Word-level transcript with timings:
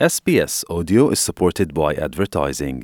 SBS 0.00 0.64
Audio 0.68 1.08
is 1.08 1.18
supported 1.18 1.68
by 1.68 1.94
advertising. 2.00 2.80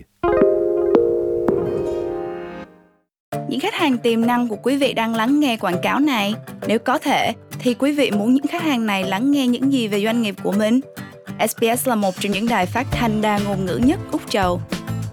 Những 3.49 3.61
khách 3.61 3.75
hàng 3.75 3.99
tiềm 3.99 4.27
năng 4.27 4.49
của 4.49 4.57
quý 4.57 4.77
vị 4.77 4.93
đang 4.93 5.15
lắng 5.15 5.41
nghe 5.41 5.57
quảng 5.57 5.81
cáo 5.83 6.01
này. 6.01 6.35
Nếu 6.67 6.79
có 6.79 6.99
thể, 6.99 7.33
thì 7.59 7.75
quý 7.75 7.93
vị 7.93 8.11
muốn 8.11 8.35
những 8.35 8.47
khách 8.47 8.63
hàng 8.63 8.87
này 8.87 9.05
lắng 9.05 9.31
nghe 9.31 9.47
những 9.47 9.73
gì 9.73 9.89
về 9.89 10.05
doanh 10.05 10.23
nghiệp 10.23 10.35
của 10.43 10.53
mình? 10.53 10.81
SBS 11.49 11.89
là 11.89 11.95
một 11.95 12.15
trong 12.21 12.33
những 12.33 12.49
đài 12.49 12.67
phát 12.67 12.87
thanh 12.91 13.23
đa 13.23 13.39
ngôn 13.39 13.67
ngữ 13.67 13.81
nhất 13.85 13.99
Úc 14.13 14.31
Châu. 14.31 14.61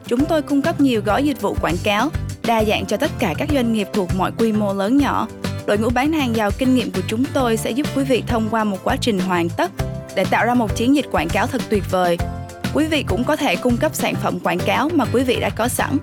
Chúng 0.07 0.25
tôi 0.25 0.41
cung 0.41 0.61
cấp 0.61 0.81
nhiều 0.81 1.01
gói 1.05 1.23
dịch 1.23 1.41
vụ 1.41 1.55
quảng 1.61 1.77
cáo, 1.83 2.09
đa 2.47 2.63
dạng 2.63 2.85
cho 2.85 2.97
tất 2.97 3.11
cả 3.19 3.33
các 3.37 3.49
doanh 3.53 3.73
nghiệp 3.73 3.87
thuộc 3.93 4.09
mọi 4.17 4.31
quy 4.37 4.51
mô 4.51 4.73
lớn 4.73 4.97
nhỏ. 4.97 5.27
Đội 5.67 5.77
ngũ 5.77 5.89
bán 5.89 6.13
hàng 6.13 6.35
giàu 6.35 6.51
kinh 6.57 6.75
nghiệm 6.75 6.91
của 6.91 7.01
chúng 7.07 7.23
tôi 7.33 7.57
sẽ 7.57 7.71
giúp 7.71 7.87
quý 7.95 8.03
vị 8.03 8.23
thông 8.27 8.47
qua 8.51 8.63
một 8.63 8.77
quá 8.83 8.97
trình 9.01 9.19
hoàn 9.19 9.49
tất 9.49 9.71
để 10.17 10.25
tạo 10.29 10.45
ra 10.45 10.53
một 10.53 10.75
chiến 10.75 10.95
dịch 10.95 11.05
quảng 11.11 11.29
cáo 11.29 11.47
thật 11.47 11.61
tuyệt 11.69 11.83
vời. 11.91 12.17
Quý 12.73 12.85
vị 12.85 13.03
cũng 13.07 13.23
có 13.23 13.35
thể 13.35 13.55
cung 13.55 13.77
cấp 13.77 13.95
sản 13.95 14.15
phẩm 14.15 14.39
quảng 14.39 14.59
cáo 14.59 14.89
mà 14.93 15.05
quý 15.13 15.23
vị 15.23 15.37
đã 15.41 15.49
có 15.49 15.67
sẵn. 15.67 15.97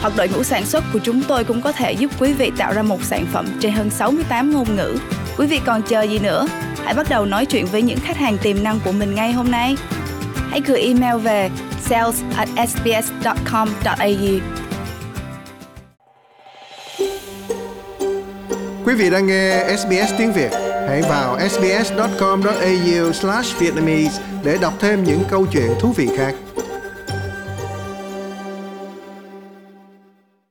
Hoặc 0.00 0.12
đội 0.16 0.28
ngũ 0.28 0.42
sản 0.42 0.66
xuất 0.66 0.84
của 0.92 0.98
chúng 0.98 1.22
tôi 1.28 1.44
cũng 1.44 1.62
có 1.62 1.72
thể 1.72 1.92
giúp 1.92 2.10
quý 2.20 2.32
vị 2.32 2.52
tạo 2.58 2.72
ra 2.72 2.82
một 2.82 3.02
sản 3.02 3.26
phẩm 3.32 3.46
trên 3.60 3.72
hơn 3.72 3.90
68 3.90 4.52
ngôn 4.52 4.76
ngữ. 4.76 4.96
Quý 5.38 5.46
vị 5.46 5.60
còn 5.66 5.82
chờ 5.82 6.02
gì 6.02 6.18
nữa? 6.18 6.46
Hãy 6.84 6.94
bắt 6.94 7.06
đầu 7.10 7.26
nói 7.26 7.46
chuyện 7.46 7.66
với 7.66 7.82
những 7.82 7.98
khách 7.98 8.16
hàng 8.16 8.38
tiềm 8.42 8.62
năng 8.62 8.80
của 8.84 8.92
mình 8.92 9.14
ngay 9.14 9.32
hôm 9.32 9.50
nay. 9.50 9.76
Hãy 10.50 10.60
gửi 10.66 10.80
email 10.80 11.16
về 11.16 11.50
sales 11.80 12.22
at 12.36 12.48
sbs.com.au 12.68 14.40
Quý 18.86 18.94
vị 18.94 19.10
đang 19.10 19.26
nghe 19.26 19.76
SBS 19.76 20.14
tiếng 20.18 20.32
Việt, 20.32 20.50
hãy 20.88 21.02
vào 21.02 21.38
sbs.com.au/vietnamese 21.48 24.22
để 24.44 24.58
đọc 24.60 24.74
thêm 24.80 25.04
những 25.04 25.22
câu 25.28 25.46
chuyện 25.52 25.70
thú 25.80 25.92
vị 25.96 26.08
khác. 26.16 26.34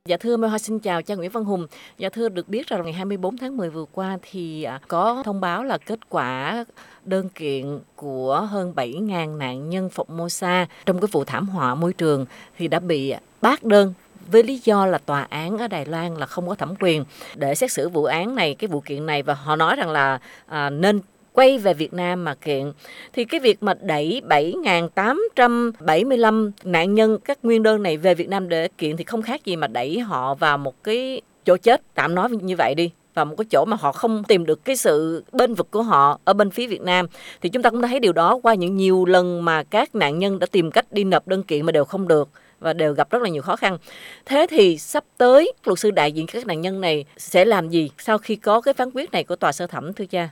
Dạ 0.05 0.17
thưa 0.17 0.37
Mai 0.37 0.49
Hoa, 0.49 0.59
xin 0.59 0.79
chào 0.79 1.01
cha 1.01 1.15
Nguyễn 1.15 1.31
Văn 1.31 1.43
Hùng. 1.43 1.67
Dạ 1.97 2.09
thưa, 2.09 2.29
được 2.29 2.49
biết 2.49 2.67
rằng 2.67 2.83
ngày 2.83 2.93
24 2.93 3.37
tháng 3.37 3.57
10 3.57 3.69
vừa 3.69 3.85
qua 3.91 4.17
thì 4.31 4.63
à, 4.63 4.79
có 4.87 5.21
thông 5.25 5.41
báo 5.41 5.63
là 5.63 5.77
kết 5.77 6.09
quả 6.09 6.65
đơn 7.05 7.29
kiện 7.29 7.79
của 7.95 8.47
hơn 8.49 8.73
7.000 8.75 9.37
nạn 9.37 9.69
nhân 9.69 9.89
Formosa 9.95 10.65
trong 10.85 10.99
cái 10.99 11.07
vụ 11.11 11.23
thảm 11.23 11.49
họa 11.49 11.75
môi 11.75 11.93
trường 11.93 12.25
thì 12.57 12.67
đã 12.67 12.79
bị 12.79 13.13
bác 13.41 13.63
đơn 13.63 13.93
với 14.31 14.43
lý 14.43 14.61
do 14.63 14.85
là 14.85 14.97
tòa 14.97 15.27
án 15.29 15.57
ở 15.57 15.67
Đài 15.67 15.85
Loan 15.85 16.15
là 16.15 16.25
không 16.25 16.47
có 16.47 16.55
thẩm 16.55 16.73
quyền. 16.79 17.05
Để 17.35 17.55
xét 17.55 17.71
xử 17.71 17.89
vụ 17.89 18.03
án 18.03 18.35
này 18.35 18.55
cái 18.55 18.67
vụ 18.67 18.79
kiện 18.79 19.05
này 19.05 19.23
và 19.23 19.33
họ 19.33 19.55
nói 19.55 19.75
rằng 19.75 19.89
là 19.89 20.19
à, 20.47 20.69
nên 20.69 20.99
quay 21.33 21.57
về 21.57 21.73
Việt 21.73 21.93
Nam 21.93 22.23
mà 22.23 22.35
kiện. 22.35 22.71
Thì 23.13 23.25
cái 23.25 23.39
việc 23.39 23.63
mà 23.63 23.73
đẩy 23.81 24.21
7.875 24.29 26.51
nạn 26.63 26.95
nhân 26.95 27.17
các 27.25 27.37
nguyên 27.43 27.63
đơn 27.63 27.83
này 27.83 27.97
về 27.97 28.15
Việt 28.15 28.29
Nam 28.29 28.49
để 28.49 28.67
kiện 28.77 28.97
thì 28.97 29.03
không 29.03 29.21
khác 29.21 29.45
gì 29.45 29.55
mà 29.55 29.67
đẩy 29.67 29.99
họ 29.99 30.35
vào 30.35 30.57
một 30.57 30.83
cái 30.83 31.21
chỗ 31.45 31.57
chết. 31.57 31.81
Tạm 31.95 32.15
nói 32.15 32.29
như 32.29 32.55
vậy 32.57 32.75
đi 32.75 32.91
và 33.13 33.23
một 33.23 33.35
cái 33.37 33.45
chỗ 33.49 33.65
mà 33.65 33.77
họ 33.79 33.91
không 33.91 34.23
tìm 34.23 34.45
được 34.45 34.65
cái 34.65 34.75
sự 34.75 35.23
bên 35.31 35.53
vực 35.53 35.71
của 35.71 35.83
họ 35.83 36.19
ở 36.23 36.33
bên 36.33 36.49
phía 36.49 36.67
Việt 36.67 36.81
Nam. 36.81 37.07
Thì 37.41 37.49
chúng 37.49 37.63
ta 37.63 37.69
cũng 37.69 37.81
đã 37.81 37.87
thấy 37.87 37.99
điều 37.99 38.13
đó 38.13 38.39
qua 38.43 38.53
những 38.53 38.75
nhiều 38.75 39.05
lần 39.05 39.45
mà 39.45 39.63
các 39.63 39.95
nạn 39.95 40.19
nhân 40.19 40.39
đã 40.39 40.47
tìm 40.51 40.71
cách 40.71 40.85
đi 40.91 41.03
nộp 41.03 41.27
đơn 41.27 41.43
kiện 41.43 41.65
mà 41.65 41.71
đều 41.71 41.85
không 41.85 42.07
được 42.07 42.29
và 42.63 42.73
đều 42.73 42.93
gặp 42.93 43.11
rất 43.11 43.21
là 43.21 43.29
nhiều 43.29 43.41
khó 43.41 43.55
khăn. 43.55 43.77
Thế 44.25 44.45
thì 44.49 44.77
sắp 44.77 45.03
tới 45.17 45.53
luật 45.65 45.79
sư 45.79 45.91
đại 45.91 46.11
diện 46.11 46.25
các 46.33 46.47
nạn 46.47 46.61
nhân 46.61 46.81
này 46.81 47.05
sẽ 47.17 47.45
làm 47.45 47.69
gì 47.69 47.91
sau 47.97 48.17
khi 48.17 48.35
có 48.35 48.61
cái 48.61 48.73
phán 48.73 48.89
quyết 48.93 49.11
này 49.11 49.23
của 49.23 49.35
tòa 49.35 49.51
sơ 49.51 49.67
thẩm 49.67 49.93
thưa 49.93 50.05
cha? 50.05 50.29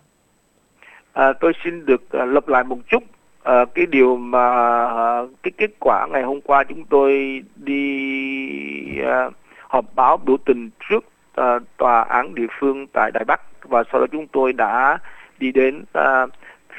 À, 1.14 1.34
tôi 1.40 1.54
xin 1.64 1.86
được 1.86 2.02
uh, 2.04 2.30
lặp 2.34 2.48
lại 2.48 2.64
một 2.64 2.78
chút 2.88 3.04
à, 3.44 3.66
cái 3.76 3.86
điều 3.86 4.18
mà 4.18 4.48
à, 4.88 5.22
cái 5.44 5.52
kết 5.58 5.72
quả 5.80 6.08
ngày 6.12 6.24
hôm 6.24 6.42
qua 6.42 6.64
chúng 6.64 6.86
tôi 6.86 7.42
đi 7.56 9.00
à, 9.06 9.30
họp 9.68 9.86
báo 9.96 10.18
biểu 10.18 10.38
tình 10.46 10.70
trước 10.90 11.06
à, 11.36 11.60
tòa 11.78 12.02
án 12.02 12.36
địa 12.36 12.48
phương 12.60 12.88
tại 12.88 13.12
Đài 13.14 13.24
Bắc 13.26 13.42
và 13.64 13.84
sau 13.92 14.02
đó 14.02 14.08
chúng 14.12 14.28
tôi 14.28 14.54
đã 14.54 14.98
đi 15.40 15.52
đến 15.52 15.84
à, 15.94 16.26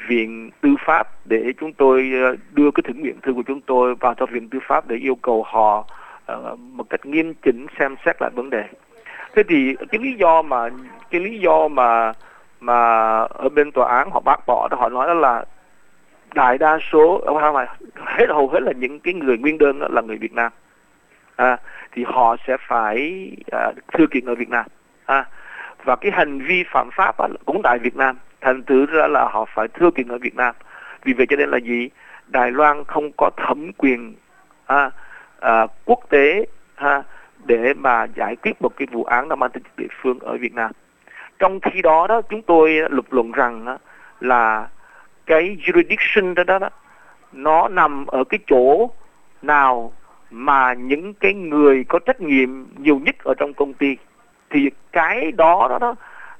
viện 0.07 0.49
tư 0.61 0.69
pháp 0.85 1.07
để 1.25 1.53
chúng 1.59 1.73
tôi 1.73 2.11
ờ, 2.23 2.35
đưa 2.51 2.71
cái 2.71 2.83
thỉnh 2.87 3.01
nguyện 3.01 3.21
thư 3.21 3.33
của 3.33 3.43
chúng 3.47 3.61
tôi 3.61 3.95
vào 3.95 4.13
cho 4.13 4.25
viện 4.25 4.49
tư 4.49 4.59
pháp 4.67 4.87
để 4.87 4.95
yêu 4.95 5.15
cầu 5.15 5.43
họ 5.43 5.85
ờ, 6.25 6.55
một 6.59 6.89
cách 6.89 7.05
nghiêm 7.05 7.33
chỉnh 7.33 7.65
xem 7.79 7.95
xét 8.05 8.15
lại 8.21 8.29
vấn 8.35 8.49
đề. 8.49 8.63
Thế 9.35 9.43
thì 9.49 9.75
cái 9.91 10.01
lý 10.01 10.13
do 10.13 10.41
mà 10.41 10.69
cái 11.11 11.21
lý 11.21 11.39
do 11.39 11.67
mà 11.67 12.13
mà 12.59 12.77
ở 13.19 13.49
bên 13.49 13.71
tòa 13.71 13.97
án 13.97 14.09
họ 14.11 14.19
bác 14.19 14.39
bỏ 14.47 14.67
đó 14.71 14.77
họ 14.77 14.89
nói 14.89 15.07
đó 15.07 15.13
là 15.13 15.45
đại 16.35 16.57
đa 16.57 16.79
số 16.91 17.21
ở 17.25 17.53
hết 17.95 18.29
hầu 18.29 18.47
hết 18.47 18.59
là 18.63 18.71
những 18.71 18.99
cái 18.99 19.13
người 19.13 19.37
nguyên 19.37 19.57
đơn 19.57 19.79
đó 19.79 19.87
là 19.91 20.01
người 20.01 20.17
Việt 20.17 20.33
Nam. 20.33 20.51
À, 21.35 21.57
thì 21.91 22.03
họ 22.07 22.35
sẽ 22.47 22.57
phải 22.67 23.27
à, 23.51 23.71
thư 23.93 24.07
kiện 24.07 24.25
ở 24.25 24.35
Việt 24.35 24.49
Nam. 24.49 24.65
À, 25.05 25.25
và 25.83 25.95
cái 25.95 26.11
hành 26.11 26.39
vi 26.39 26.63
phạm 26.71 26.89
pháp 26.91 27.19
đó, 27.19 27.27
cũng 27.45 27.61
tại 27.63 27.79
Việt 27.79 27.95
Nam 27.95 28.17
thành 28.43 28.63
thử 28.63 28.85
ra 28.85 29.07
là 29.07 29.29
họ 29.31 29.45
phải 29.55 29.67
thưa 29.67 29.91
kiện 29.91 30.07
ở 30.07 30.17
Việt 30.17 30.35
Nam. 30.35 30.55
Vì 31.03 31.13
vậy 31.13 31.25
cho 31.29 31.35
nên 31.35 31.49
là 31.49 31.57
gì? 31.57 31.89
Đài 32.27 32.51
Loan 32.51 32.83
không 32.83 33.11
có 33.17 33.29
thẩm 33.37 33.71
quyền 33.77 34.15
à, 34.65 34.89
à, 35.39 35.67
quốc 35.85 35.99
tế 36.09 36.45
ha, 36.75 37.03
để 37.45 37.73
mà 37.73 38.07
giải 38.15 38.35
quyết 38.35 38.61
một 38.61 38.77
cái 38.77 38.87
vụ 38.91 39.03
án 39.03 39.29
nó 39.29 39.35
mang 39.35 39.51
tính 39.51 39.63
địa 39.77 39.87
phương 40.01 40.19
ở 40.19 40.37
Việt 40.37 40.53
Nam. 40.53 40.71
Trong 41.39 41.59
khi 41.59 41.81
đó 41.81 42.07
đó 42.07 42.21
chúng 42.21 42.41
tôi 42.41 42.71
lập 42.89 43.05
luận 43.09 43.31
rằng 43.31 43.65
đó, 43.65 43.77
là 44.19 44.67
cái 45.25 45.57
jurisdiction 45.65 46.33
đó, 46.33 46.43
đó 46.43 46.59
đó 46.59 46.69
nó 47.33 47.67
nằm 47.67 48.05
ở 48.05 48.23
cái 48.23 48.39
chỗ 48.47 48.89
nào 49.41 49.93
mà 50.31 50.73
những 50.73 51.13
cái 51.13 51.33
người 51.33 51.85
có 51.89 51.99
trách 51.99 52.21
nhiệm 52.21 52.65
nhiều 52.77 52.99
nhất 52.99 53.15
ở 53.23 53.33
trong 53.37 53.53
công 53.53 53.73
ty. 53.73 53.97
Thì 54.49 54.69
cái 54.91 55.31
đó 55.31 55.67
đó 55.69 55.77
đó 55.79 55.95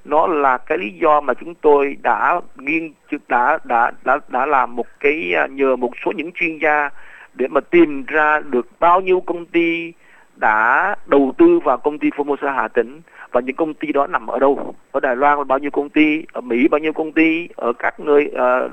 nó 0.05 0.27
là 0.27 0.57
cái 0.57 0.77
lý 0.77 0.89
do 0.89 1.21
mà 1.21 1.33
chúng 1.33 1.55
tôi 1.55 1.97
đã 2.01 2.41
nghiên 2.57 2.91
đã 3.27 3.59
đã 3.63 3.91
đã 4.03 4.19
đã 4.27 4.45
làm 4.45 4.75
một 4.75 4.87
cái 4.99 5.33
à, 5.35 5.47
nhờ 5.47 5.75
một 5.75 5.91
số 6.05 6.11
những 6.11 6.31
chuyên 6.31 6.57
gia 6.57 6.89
để 7.33 7.47
mà 7.47 7.61
tìm 7.61 8.05
ra 8.07 8.39
được 8.39 8.67
bao 8.79 9.01
nhiêu 9.01 9.19
công 9.19 9.45
ty 9.45 9.93
đã 10.35 10.95
đầu 11.05 11.33
tư 11.37 11.59
vào 11.59 11.77
công 11.77 11.99
ty 11.99 12.09
Formosa 12.09 12.53
Hà 12.53 12.67
Tĩnh 12.67 13.01
và 13.31 13.41
những 13.41 13.55
công 13.55 13.73
ty 13.73 13.91
đó 13.91 14.07
nằm 14.07 14.27
ở 14.27 14.39
đâu? 14.39 14.75
Ở 14.91 14.99
Đài 14.99 15.15
Loan 15.15 15.37
là 15.37 15.43
bao 15.43 15.59
nhiêu 15.59 15.71
công 15.71 15.89
ty? 15.89 16.23
Ở 16.33 16.41
Mỹ 16.41 16.67
bao 16.67 16.79
nhiêu 16.79 16.93
công 16.93 17.11
ty? 17.11 17.47
Ở 17.55 17.73
các 17.79 17.99
nơi 17.99 18.31
uh, 18.31 18.71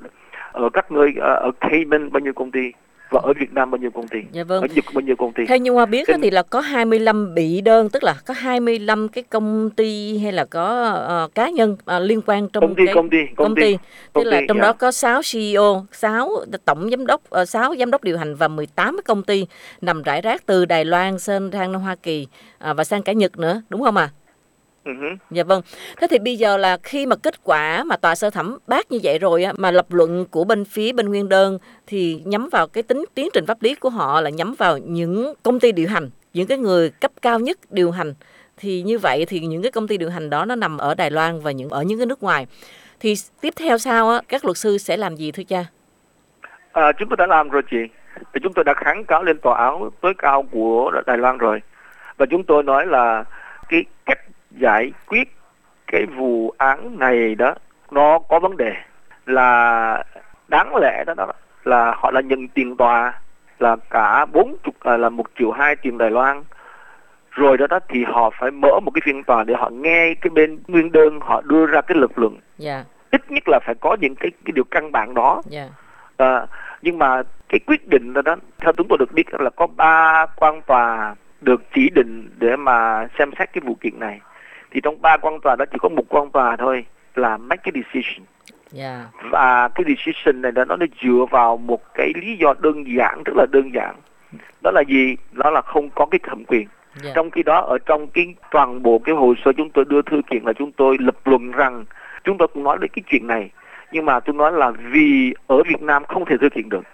ở 0.53 0.71
các 0.73 0.93
nơi 0.93 1.09
uh, 1.11 1.23
ở 1.23 1.51
Cayman 1.61 2.13
bao 2.13 2.21
nhiêu 2.21 2.33
công 2.33 2.51
ty? 2.51 2.73
Và 3.11 3.21
ở 3.23 3.33
Việt 3.41 3.53
Nam 3.53 3.71
bao 3.71 3.79
nhiêu 3.79 3.91
công 3.91 4.09
ty 4.09 4.19
dạ 4.33 4.45
vâng. 4.45 4.63
ở 4.63 4.69
Nhật 4.75 4.85
bao 4.95 5.01
nhiêu 5.01 5.17
công 5.17 5.33
ty 5.33 5.47
theo 5.47 5.59
như 5.59 5.71
Hoa 5.71 5.87
biết 5.87 6.07
Trên... 6.07 6.21
thì 6.21 6.31
là 6.31 6.43
có 6.43 6.61
25 6.61 7.35
bị 7.35 7.61
đơn 7.61 7.89
tức 7.91 8.05
là 8.05 8.15
có 8.27 8.35
25 8.37 9.09
cái 9.09 9.25
công 9.31 9.71
ty 9.71 10.19
hay 10.19 10.33
là 10.33 10.45
có 10.45 10.93
uh, 11.25 11.35
cá 11.35 11.51
nhân 11.51 11.73
uh, 11.73 12.03
liên 12.03 12.21
quan 12.27 12.49
trong 12.49 12.61
công 12.61 12.75
ty, 12.75 12.87
cái 12.87 12.95
công 12.95 13.11
ty 13.11 13.19
công, 13.37 13.47
công 13.47 13.55
ty, 13.55 13.63
ty. 13.63 13.79
tức 14.13 14.25
là 14.25 14.41
ty, 14.41 14.47
trong 14.49 14.57
dạ. 14.57 14.63
đó 14.63 14.73
có 14.73 14.93
6 14.93 15.21
CEO 15.33 15.87
6 15.93 16.31
tổng 16.65 16.91
giám 16.91 17.07
đốc 17.07 17.23
uh, 17.43 17.49
6 17.49 17.75
giám 17.79 17.91
đốc 17.91 18.05
điều 18.05 18.19
hành 18.19 18.35
và 18.35 18.49
18 18.49 18.97
cái 18.97 19.03
công 19.03 19.23
ty 19.23 19.47
nằm 19.81 20.03
rải 20.03 20.23
rác 20.23 20.47
từ 20.47 20.65
Đài 20.65 20.85
Loan 20.85 21.19
sang 21.19 21.51
sang 21.53 21.75
Hoa 21.75 21.97
Kỳ 22.03 22.27
uh, 22.71 22.77
và 22.77 22.85
sang 22.85 23.03
cả 23.03 23.13
Nhật 23.13 23.39
nữa 23.39 23.63
đúng 23.69 23.83
không 23.83 23.97
ạ 23.97 24.11
à? 24.17 24.20
Uh-huh. 24.85 25.17
Dạ 25.31 25.45
vâng. 25.45 25.63
Thế 25.97 26.07
thì 26.11 26.19
bây 26.19 26.37
giờ 26.37 26.57
là 26.57 26.79
khi 26.83 27.07
mà 27.07 27.17
kết 27.17 27.45
quả 27.45 27.85
mà 27.85 27.97
tòa 27.97 28.15
sơ 28.15 28.31
thẩm 28.31 28.59
bác 28.67 28.93
như 28.93 28.99
vậy 29.03 29.19
rồi 29.19 29.45
á, 29.45 29.53
mà 29.57 29.71
lập 29.71 29.87
luận 29.91 30.27
của 30.31 30.45
bên 30.45 30.65
phía 30.65 30.93
bên 30.93 31.09
nguyên 31.09 31.29
đơn 31.29 31.59
thì 31.87 32.23
nhắm 32.25 32.49
vào 32.53 32.67
cái 32.67 32.83
tính 32.83 33.05
tiến 33.15 33.29
trình 33.35 33.47
pháp 33.47 33.63
lý 33.63 33.75
của 33.75 33.91
họ 33.91 34.21
là 34.21 34.31
nhắm 34.31 34.55
vào 34.59 34.79
những 34.79 35.35
công 35.43 35.61
ty 35.61 35.73
điều 35.73 35.89
hành, 35.89 36.11
những 36.35 36.47
cái 36.47 36.59
người 36.59 36.91
cấp 36.91 37.11
cao 37.23 37.39
nhất 37.39 37.59
điều 37.71 37.91
hành. 37.91 38.15
Thì 38.57 38.83
như 38.83 38.99
vậy 38.99 39.27
thì 39.27 39.41
những 39.41 39.63
cái 39.63 39.73
công 39.73 39.89
ty 39.89 39.97
điều 39.97 40.11
hành 40.11 40.31
đó 40.31 40.45
nó 40.45 40.55
nằm 40.55 40.79
ở 40.79 40.95
Đài 40.95 41.11
Loan 41.11 41.41
và 41.41 41.51
những 41.51 41.69
ở 41.69 41.83
những 41.83 41.99
cái 41.99 42.07
nước 42.07 42.23
ngoài. 42.23 42.47
Thì 43.01 43.15
tiếp 43.41 43.55
theo 43.57 43.79
sau 43.79 44.11
á, 44.11 44.21
các 44.29 44.45
luật 44.45 44.57
sư 44.57 44.79
sẽ 44.79 44.97
làm 44.97 45.17
gì 45.17 45.33
thưa 45.33 45.43
cha? 45.43 45.65
À, 46.73 46.93
chúng 46.99 47.09
tôi 47.09 47.17
đã 47.17 47.27
làm 47.27 47.49
rồi 47.49 47.63
chị. 47.71 47.77
Thì 48.17 48.41
chúng 48.43 48.53
tôi 48.53 48.65
đã 48.65 48.75
kháng 48.75 49.05
cáo 49.05 49.23
lên 49.23 49.39
tòa 49.39 49.59
án 49.59 49.91
tối 50.01 50.15
cao 50.19 50.43
của 50.51 50.93
Đài 51.07 51.19
Loan 51.19 51.39
rồi. 51.39 51.61
Và 52.17 52.27
chúng 52.31 52.45
tôi 52.45 52.63
nói 52.63 52.87
là 52.87 53.25
cái 53.69 53.85
cách 54.07 54.19
giải 54.51 54.93
quyết 55.07 55.37
cái 55.87 56.07
vụ 56.07 56.55
án 56.59 56.99
này 56.99 57.35
đó 57.35 57.55
nó 57.91 58.19
có 58.19 58.41
vấn 58.41 58.57
đề 58.57 58.73
là 59.27 60.05
đáng 60.49 60.77
lẽ 60.77 61.05
đó, 61.07 61.15
đó 61.15 61.33
là 61.65 61.95
họ 61.97 62.11
là 62.11 62.21
nhận 62.21 62.49
tiền 62.49 62.77
tòa 62.77 63.21
là 63.59 63.77
cả 63.91 64.27
bốn 64.27 64.57
chục 64.65 64.75
à, 64.81 64.97
là 64.97 65.09
một 65.09 65.27
triệu 65.39 65.51
hai 65.51 65.77
tiền 65.77 65.99
Đài 65.99 66.11
Loan 66.11 66.43
rồi 67.31 67.57
đó 67.57 67.67
đó 67.67 67.79
thì 67.89 68.05
họ 68.05 68.31
phải 68.41 68.51
mở 68.51 68.81
một 68.81 68.91
cái 68.95 69.03
phiên 69.05 69.25
tòa 69.25 69.45
để 69.45 69.55
họ 69.55 69.71
nghe 69.71 70.15
cái 70.15 70.31
bên 70.31 70.59
nguyên 70.69 70.93
đơn 70.93 71.21
họ 71.21 71.41
đưa 71.41 71.67
ra 71.67 71.81
cái 71.81 71.99
lập 71.99 72.11
luận 72.17 72.37
yeah. 72.65 72.87
ít 73.11 73.31
nhất 73.31 73.43
là 73.47 73.61
phải 73.67 73.75
có 73.81 73.97
những 74.01 74.15
cái 74.15 74.31
cái 74.45 74.53
điều 74.55 74.65
căn 74.65 74.93
bản 74.93 75.15
đó 75.15 75.43
yeah. 75.53 75.69
à, 76.17 76.47
nhưng 76.83 76.99
mà 76.99 77.23
cái 77.49 77.59
quyết 77.67 77.89
định 77.89 78.13
đó, 78.13 78.23
đó 78.23 78.37
theo 78.59 78.73
chúng 78.73 78.87
tôi 78.89 78.99
được 78.99 79.13
biết 79.13 79.35
là 79.41 79.51
có 79.51 79.67
ba 79.67 80.27
quan 80.37 80.63
tòa 80.63 81.15
được 81.41 81.63
chỉ 81.75 81.91
định 81.95 82.31
để 82.39 82.57
mà 82.57 83.07
xem 83.19 83.31
xét 83.39 83.53
cái 83.53 83.63
vụ 83.65 83.75
kiện 83.81 83.99
này 83.99 84.21
thì 84.71 84.81
trong 84.81 85.03
ba 85.03 85.17
quan 85.17 85.41
tòa 85.41 85.57
đó 85.57 85.65
chỉ 85.73 85.79
có 85.81 85.89
một 85.89 86.05
quan 86.09 86.31
tòa 86.31 86.57
thôi 86.57 86.85
là 87.15 87.37
make 87.37 87.63
cái 87.65 87.73
decision. 87.75 88.27
Dạ. 88.73 89.07
và 89.31 89.69
cái 89.69 89.85
decision 89.89 90.43
này 90.43 90.53
là 90.55 90.65
nó 90.65 90.77
nó 90.77 90.87
dựa 91.03 91.25
vào 91.31 91.57
một 91.57 91.81
cái 91.95 92.13
lý 92.23 92.37
do 92.37 92.55
đơn 92.61 92.85
giản 92.97 93.23
rất 93.25 93.33
là 93.37 93.47
đơn 93.53 93.75
giản. 93.75 93.95
Đó 94.63 94.71
là 94.71 94.83
gì? 94.89 95.17
Đó 95.33 95.51
là 95.51 95.63
không 95.63 95.91
có 95.95 96.07
cái 96.07 96.19
thẩm 96.23 96.45
quyền. 96.45 96.69
Dạ. 96.95 97.13
trong 97.15 97.31
khi 97.31 97.43
đó 97.43 97.61
ở 97.61 97.79
trong 97.87 98.07
cái 98.07 98.35
toàn 98.51 98.83
bộ 98.83 98.99
cái 98.99 99.15
hồ 99.15 99.35
sơ 99.45 99.53
chúng 99.57 99.71
tôi 99.71 99.85
đưa 99.89 100.03
thư 100.03 100.23
kiện 100.31 100.43
là 100.45 100.53
chúng 100.53 100.73
tôi 100.73 100.97
lập 101.01 101.17
luận 101.25 101.51
rằng 101.51 101.85
chúng 102.25 102.39
tôi 102.39 102.49
cũng 102.49 102.63
nói 102.63 102.79
đến 102.81 102.91
cái 102.95 103.03
chuyện 103.07 103.27
này. 103.27 103.51
Nhưng 103.93 104.05
mà 104.05 104.21
tôi 104.21 104.35
nói 104.35 104.53
là 104.53 104.71
vì 104.71 105.35
ở 105.47 105.63
Việt 105.63 105.83
Nam 105.83 106.05
không 106.05 106.25
thể 106.25 106.37
thư 106.41 106.49
kiện 106.49 106.69
được. 106.69 106.85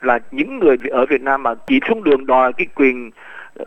Là 0.00 0.18
những 0.30 0.58
người 0.58 0.76
ở 0.90 1.06
Việt 1.06 1.22
Nam 1.22 1.42
mà 1.42 1.54
chỉ 1.66 1.80
xuống 1.88 2.04
đường 2.04 2.26
đòi 2.26 2.52
cái 2.52 2.66
quyền 2.74 3.10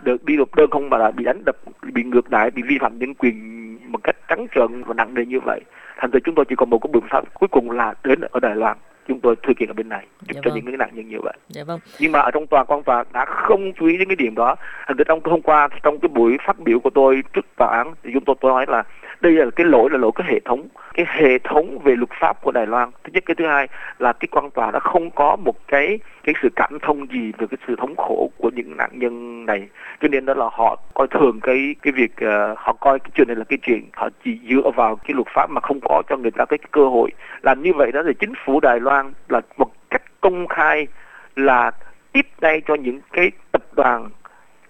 được 0.04 0.26
đi 0.26 0.38
nộp 0.38 0.56
đơn 0.56 0.70
không 0.72 0.90
mà 0.90 0.98
là 0.98 1.12
bị 1.12 1.24
đánh 1.24 1.42
đập, 1.46 1.58
bị 1.94 2.04
ngược 2.04 2.30
đãi, 2.30 2.52
bị 2.52 2.62
vi 2.68 2.78
phạm 2.82 3.00
nhân 3.00 3.14
quyền 3.14 3.58
một 3.92 4.00
cách 4.04 4.16
trắng 4.28 4.48
trợn 4.56 4.84
và 4.84 4.94
nặng 4.94 5.14
nề 5.14 5.26
như 5.26 5.40
vậy. 5.40 5.62
Thành 5.98 6.12
ra 6.12 6.20
chúng 6.24 6.36
tôi 6.36 6.46
chỉ 6.50 6.56
còn 6.56 6.70
một 6.70 6.80
cái 6.80 6.90
biện 6.94 7.04
pháp 7.10 7.34
cuối 7.34 7.48
cùng 7.52 7.72
là 7.72 7.94
đến 8.04 8.22
ở 8.22 8.40
Đài 8.40 8.56
Loan 8.56 8.78
chúng 9.08 9.20
tôi 9.20 9.36
thư 9.44 9.54
kiện 9.54 9.70
ở 9.70 9.74
bên 9.74 9.90
này. 9.90 10.06
Giúp 10.22 10.34
Dạ 10.36 10.42
cho 10.44 10.50
vâng. 10.50 10.56
những 10.56 10.66
cái 10.66 10.78
nạn 10.78 10.90
nhân 10.94 11.10
như 11.10 11.18
vậy. 11.22 11.34
Dạ 11.50 11.64
vâng. 11.64 11.80
nhưng 12.00 12.12
mà 12.12 12.20
ở 12.20 12.32
trong 12.32 12.48
tòa 12.48 12.64
quan 12.64 12.84
tòa 12.84 13.04
đã 13.14 13.26
không 13.26 13.74
chú 13.74 13.86
ý 13.86 13.98
đến 13.98 14.08
cái 14.08 14.16
điểm 14.16 14.36
đó. 14.36 14.56
Ra 14.88 15.04
trong 15.08 15.20
hôm 15.24 15.42
qua 15.42 15.68
trong 15.84 16.00
cái 16.00 16.10
buổi 16.10 16.38
phát 16.46 16.60
biểu 16.60 16.80
của 16.80 16.90
tôi 16.90 17.24
trước 17.34 17.46
tòa 17.58 17.78
án 17.78 17.94
thì 18.04 18.10
chúng 18.14 18.24
tôi 18.26 18.36
tôi 18.42 18.52
nói 18.52 18.66
là 18.68 18.84
đây 19.22 19.32
là 19.32 19.46
cái 19.56 19.66
lỗi 19.66 19.90
là 19.92 19.98
lỗi 19.98 20.12
cái 20.16 20.28
hệ 20.30 20.40
thống 20.46 20.68
cái 20.94 21.06
hệ 21.10 21.40
thống 21.40 21.80
về 21.84 21.96
luật 21.96 22.10
pháp 22.20 22.42
của 22.42 22.52
Đài 22.52 22.68
Loan. 22.68 22.90
Thứ 23.04 23.10
nhất 23.14 23.24
cái 23.26 23.36
thứ 23.36 23.48
hai 23.48 23.68
là 24.00 24.14
cái 24.14 24.28
quan 24.32 24.50
tòa 24.50 24.72
đã 24.72 24.80
không 24.80 25.10
có 25.12 25.36
một 25.36 25.68
cái 25.68 26.00
cái 26.24 26.36
sự 26.42 26.50
cảm 26.56 26.80
thông 26.82 27.08
gì 27.12 27.32
về 27.38 27.48
cái 27.52 27.58
sự 27.68 27.76
thống 27.76 27.96
khổ 27.96 28.30
của 28.38 28.52
những 28.56 28.78
nạn 28.78 28.90
nhân 28.94 29.46
này. 29.46 29.68
Cho 30.02 30.08
nên 30.08 30.26
đó 30.26 30.34
là 30.34 30.46
họ 30.52 30.80
coi 30.94 31.08
thường 31.08 31.40
cái 31.44 31.76
cái 31.82 31.92
việc 31.92 32.12
ờ, 32.18 32.56
họ 32.58 32.74
coi 32.74 33.00
cái 33.00 33.10
chuyện 33.16 33.28
này 33.28 33.36
là 33.36 33.44
cái 33.44 33.58
chuyện 33.62 33.82
họ 33.94 34.10
chỉ 34.26 34.40
dựa 34.50 34.72
vào 34.76 34.96
cái 34.96 35.14
luật 35.14 35.28
pháp 35.36 35.50
mà 35.50 35.62
không 35.62 35.80
có 35.82 36.04
cho 36.10 36.18
người 36.18 36.32
ta 36.32 36.46
cái 36.46 36.60
cơ 36.72 36.86
hội. 36.86 37.12
Làm 37.42 37.62
như 37.62 37.72
vậy 37.76 37.92
đó 37.92 38.02
thì 38.08 38.14
chính 38.20 38.34
phủ 38.46 38.60
Đài 38.60 38.80
Loan 38.80 38.97
là 39.30 39.42
một 39.58 39.72
cách 39.90 40.04
công 40.22 40.48
khai 40.48 40.88
là 41.36 41.72
tiếp 42.12 42.26
tay 42.40 42.62
cho 42.68 42.76
những 42.76 43.00
cái 43.14 43.32
tập 43.52 43.64
đoàn 43.76 44.10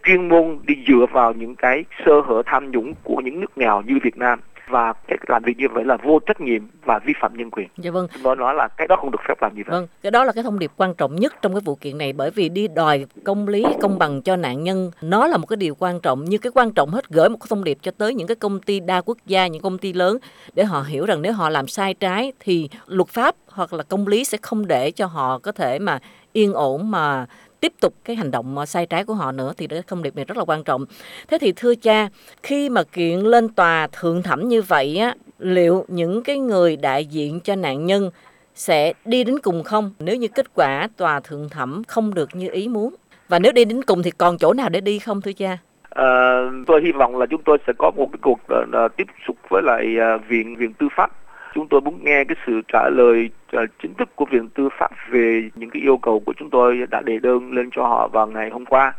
chuyên 0.04 0.30
môn 0.30 0.60
đi 0.68 0.76
dựa 0.88 1.06
vào 1.12 1.34
những 1.34 1.56
cái 1.56 1.86
sơ 2.06 2.22
hở 2.22 2.42
tham 2.46 2.72
nhũng 2.72 2.94
của 3.04 3.22
những 3.26 3.40
nước 3.40 3.58
nghèo 3.58 3.82
như 3.82 4.00
Việt 4.04 4.18
Nam 4.18 4.40
và 4.70 4.94
cái 5.08 5.18
làm 5.28 5.44
việc 5.44 5.58
như 5.58 5.68
vậy 5.74 5.84
là 5.86 5.98
vô 6.04 6.20
trách 6.20 6.42
nhiệm 6.42 6.62
và 6.86 7.00
vi 7.06 7.14
phạm 7.22 7.38
nhân 7.38 7.52
quyền. 7.52 7.68
Dạ 7.78 7.92
vâng. 7.92 8.08
Tôi 8.24 8.36
nói 8.36 8.56
là 8.56 8.68
cái 8.68 8.88
đó 8.88 8.96
không 8.96 9.12
được 9.12 9.20
phép 9.28 9.42
làm 9.42 9.56
như 9.56 9.64
vậy. 9.68 9.80
Vâng, 9.80 9.88
cái 10.02 10.12
đó 10.12 10.24
là 10.24 10.32
cái 10.32 10.44
thông 10.44 10.60
điệp 10.60 10.72
quan 10.78 10.94
trọng 10.94 11.16
nhất 11.16 11.34
trong 11.42 11.54
cái 11.54 11.62
vụ 11.66 11.76
kiện 11.76 11.98
này 11.98 12.14
bởi 12.14 12.32
vì 12.32 12.50
đi 12.50 12.68
đòi 12.68 13.06
công 13.24 13.48
lý, 13.48 13.66
công 13.82 14.00
bằng 14.00 14.22
cho 14.22 14.36
nạn 14.36 14.64
nhân 14.64 14.92
nó 15.02 15.28
là 15.28 15.38
một 15.38 15.46
cái 15.48 15.58
điều 15.58 15.76
quan 15.80 16.00
trọng 16.00 16.26
như 16.26 16.38
cái 16.38 16.52
quan 16.56 16.72
trọng 16.72 16.90
hết 16.90 17.10
gửi 17.10 17.30
một 17.30 17.38
cái 17.38 17.48
thông 17.50 17.64
điệp 17.64 17.78
cho 17.82 17.92
tới 17.98 18.14
những 18.14 18.28
cái 18.28 18.36
công 18.36 18.60
ty 18.60 18.80
đa 18.80 19.02
quốc 19.02 19.18
gia, 19.26 19.48
những 19.48 19.62
công 19.62 19.78
ty 19.78 19.94
lớn 19.94 20.18
để 20.54 20.64
họ 20.64 20.82
hiểu 20.82 21.06
rằng 21.06 21.22
nếu 21.22 21.34
họ 21.34 21.50
làm 21.50 21.68
sai 21.68 21.94
trái 21.94 22.34
thì 22.40 22.70
luật 22.88 23.08
pháp 23.08 23.36
hoặc 23.48 23.74
là 23.74 23.84
công 23.84 24.08
lý 24.08 24.24
sẽ 24.24 24.38
không 24.42 24.68
để 24.68 24.92
cho 24.92 25.06
họ 25.06 25.40
có 25.40 25.52
thể 25.52 25.80
mà 25.80 26.00
yên 26.34 26.54
ổn 26.54 26.92
mà 26.92 27.26
tiếp 27.60 27.74
tục 27.82 27.94
cái 28.06 28.16
hành 28.16 28.32
động 28.32 28.58
ờ, 28.58 28.66
sai 28.66 28.86
trái 28.86 29.04
của 29.04 29.14
họ 29.14 29.32
nữa 29.32 29.54
thì 29.58 29.68
cái 29.68 29.82
thông 29.88 30.04
điệp 30.04 30.16
này 30.16 30.26
rất 30.26 30.38
là 30.38 30.44
quan 30.48 30.64
trọng. 30.64 30.86
Thế 31.28 31.38
thì 31.42 31.54
thưa 31.56 31.76
cha, 31.76 32.10
khi 32.44 32.70
mà 32.70 32.84
kiện 32.84 33.20
lên 33.20 33.50
tòa 33.50 33.88
thượng 33.88 34.24
thẩm 34.24 34.48
như 34.48 34.62
vậy 34.62 34.98
á, 34.98 35.16
liệu 35.40 35.86
những 35.88 36.24
cái 36.24 36.40
người 36.40 36.76
đại 36.76 37.06
diện 37.06 37.40
cho 37.40 37.56
nạn 37.56 37.86
nhân 37.86 38.10
sẽ 38.56 38.94
đi 39.06 39.24
đến 39.24 39.40
cùng 39.40 39.64
không 39.64 39.92
nếu 40.00 40.16
như 40.16 40.28
kết 40.28 40.54
quả 40.54 40.88
tòa 40.98 41.20
thượng 41.20 41.50
thẩm 41.50 41.84
không 41.88 42.14
được 42.14 42.30
như 42.34 42.50
ý 42.52 42.68
muốn 42.68 42.96
và 43.30 43.40
nếu 43.40 43.52
đi 43.52 43.66
đến 43.66 43.82
cùng 43.84 44.04
thì 44.04 44.12
còn 44.12 44.38
chỗ 44.38 44.54
nào 44.54 44.70
để 44.70 44.82
đi 44.82 45.00
không 45.00 45.22
thưa 45.22 45.34
cha 45.34 45.58
À, 45.98 46.42
tôi 46.68 46.82
hy 46.84 46.92
vọng 46.92 47.18
là 47.18 47.26
chúng 47.26 47.42
tôi 47.46 47.58
sẽ 47.68 47.74
có 47.78 47.92
một 47.96 48.08
cái 48.12 48.20
cuộc 48.22 48.40
uh, 48.86 48.96
tiếp 48.98 49.08
xúc 49.28 49.36
với 49.50 49.62
lại 49.64 49.96
uh, 50.16 50.22
viện 50.28 50.56
viện 50.56 50.74
tư 50.74 50.88
pháp. 50.96 51.12
Chúng 51.58 51.68
tôi 51.68 51.82
muốn 51.82 52.00
nghe 52.04 52.24
cái 52.24 52.36
sự 52.46 52.62
trả 52.74 52.90
lời 52.90 53.30
à, 53.52 53.62
chính 53.82 53.94
thức 53.94 54.10
của 54.16 54.26
viện 54.26 54.50
tư 54.50 54.70
pháp 54.80 54.92
về 55.10 55.50
những 55.56 55.70
cái 55.70 55.82
yêu 55.82 55.98
cầu 55.98 56.20
của 56.26 56.34
chúng 56.38 56.50
tôi 56.50 56.88
đã 56.90 57.02
đề 57.02 57.20
đơn 57.20 57.54
lên 57.54 57.70
cho 57.72 57.84
họ 57.84 58.08
vào 58.08 58.28
ngày 58.28 58.50
hôm 58.50 58.66
qua. 58.66 58.94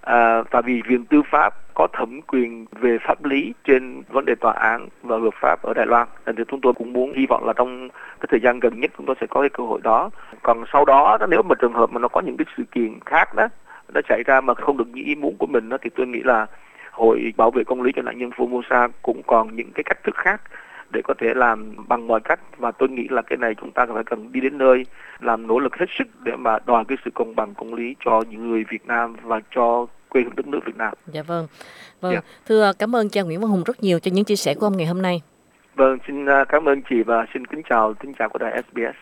À, 0.00 0.42
và 0.50 0.60
vì 0.60 0.82
viện 0.88 1.04
tư 1.04 1.22
pháp 1.30 1.54
có 1.74 1.88
thẩm 1.92 2.20
quyền 2.22 2.66
về 2.80 2.98
pháp 3.06 3.24
lý 3.24 3.52
trên 3.64 4.02
vấn 4.08 4.24
đề 4.24 4.34
tòa 4.34 4.52
án 4.52 4.88
và 5.02 5.16
luật 5.16 5.34
pháp 5.40 5.62
ở 5.62 5.74
Đài 5.74 5.86
Loan 5.86 6.08
nên 6.26 6.36
thì 6.36 6.42
chúng 6.48 6.60
tôi 6.60 6.72
cũng 6.72 6.92
muốn 6.92 7.12
hy 7.12 7.26
vọng 7.26 7.44
là 7.46 7.52
trong 7.52 7.88
cái 8.20 8.26
thời 8.30 8.40
gian 8.40 8.60
gần 8.60 8.80
nhất 8.80 8.90
chúng 8.96 9.06
tôi 9.06 9.16
sẽ 9.20 9.26
có 9.26 9.40
cái 9.40 9.50
cơ 9.50 9.64
hội 9.64 9.80
đó 9.82 10.10
còn 10.42 10.64
sau 10.72 10.84
đó 10.84 11.16
đó, 11.20 11.26
nếu 11.26 11.42
mà 11.42 11.54
trường 11.60 11.72
hợp 11.72 11.90
mà 11.92 12.00
nó 12.00 12.08
có 12.08 12.20
những 12.20 12.36
cái 12.36 12.46
sự 12.56 12.62
kiện 12.72 12.98
khác 13.06 13.34
đó 13.34 13.48
nó 13.94 14.00
xảy 14.08 14.22
ra 14.26 14.40
mà 14.40 14.54
không 14.54 14.76
được 14.76 14.88
như 14.94 15.02
ý 15.04 15.14
muốn 15.14 15.36
của 15.38 15.46
mình 15.46 15.68
đó, 15.68 15.76
thì 15.82 15.90
tôi 15.96 16.06
nghĩ 16.06 16.20
là 16.24 16.46
hội 16.90 17.32
bảo 17.36 17.50
vệ 17.50 17.64
công 17.64 17.82
lý 17.82 17.92
cho 17.96 18.02
nạn 18.02 18.18
nhân 18.18 18.30
Formosa 18.30 18.88
cũng 19.02 19.22
còn 19.26 19.56
những 19.56 19.72
cái 19.74 19.84
cách 19.84 20.04
thức 20.04 20.14
khác 20.16 20.40
để 20.92 21.00
có 21.04 21.14
thể 21.20 21.26
làm 21.34 21.74
bằng 21.88 22.06
mọi 22.06 22.20
cách 22.24 22.40
và 22.58 22.70
tôi 22.70 22.88
nghĩ 22.88 23.06
là 23.10 23.22
cái 23.22 23.36
này 23.36 23.54
chúng 23.60 23.72
ta 23.72 23.86
phải 23.94 24.04
cần 24.06 24.32
đi 24.32 24.40
đến 24.40 24.58
nơi 24.58 24.84
làm 25.20 25.46
nỗ 25.46 25.58
lực 25.58 25.76
hết 25.76 25.86
sức 25.98 26.04
để 26.24 26.32
mà 26.38 26.58
đòi 26.66 26.84
cái 26.88 26.98
sự 27.04 27.10
công 27.14 27.36
bằng 27.36 27.54
công 27.54 27.74
lý 27.74 27.94
cho 28.04 28.22
những 28.30 28.50
người 28.50 28.64
Việt 28.70 28.86
Nam 28.86 29.16
và 29.22 29.40
cho 29.54 29.86
quê 30.08 30.22
hương 30.22 30.36
đất 30.36 30.46
nước 30.46 30.60
Việt 30.66 30.76
Nam. 30.76 30.94
dạ 31.06 31.22
vâng 31.22 31.46
vâng 32.00 32.12
Dạ. 32.14 32.20
thưa 32.48 32.72
cảm 32.78 32.96
ơn 32.96 33.08
cha 33.08 33.22
Nguyễn 33.22 33.40
Văn 33.40 33.50
Hùng 33.50 33.62
rất 33.66 33.82
nhiều 33.82 33.98
cho 33.98 34.10
những 34.14 34.24
chia 34.24 34.36
sẻ 34.36 34.54
của 34.54 34.66
ông 34.66 34.76
ngày 34.76 34.86
hôm 34.86 35.02
nay 35.02 35.22
Vâng, 35.76 35.98
xin 36.06 36.26
à, 36.26 36.44
cảm 36.48 36.68
ơn 36.68 36.80
chị 36.90 37.02
và 37.06 37.26
xin 37.34 37.46
kính 37.46 37.62
chào 37.70 37.94
kính 38.00 38.12
chào 38.18 38.28
của 38.28 38.38
đài 38.38 38.62
SBS. 38.62 38.96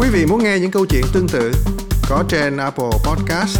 Quý 0.00 0.08
vị 0.12 0.26
muốn 0.30 0.38
nghe 0.44 0.58
những 0.60 0.70
câu 0.70 0.86
chuyện 0.90 1.02
tương 1.14 1.26
tự 1.32 1.50
có 2.10 2.24
trên 2.28 2.56
Apple 2.56 2.90
Podcast, 3.06 3.58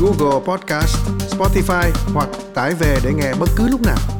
Google 0.00 0.40
Podcast, 0.46 0.96
Spotify 1.38 1.90
hoặc 2.14 2.28
tải 2.54 2.70
về 2.80 2.96
để 3.04 3.10
nghe 3.16 3.32
bất 3.40 3.48
cứ 3.58 3.68
lúc 3.70 3.80
nào. 3.86 4.11